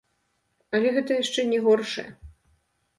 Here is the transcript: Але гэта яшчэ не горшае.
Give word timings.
Але 0.79 0.89
гэта 0.97 1.11
яшчэ 1.23 1.41
не 1.53 1.59
горшае. 1.69 2.11